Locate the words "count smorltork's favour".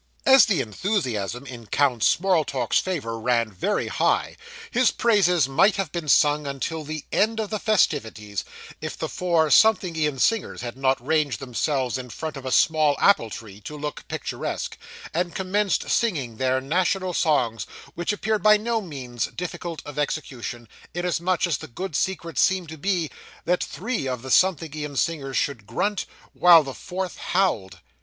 1.67-3.19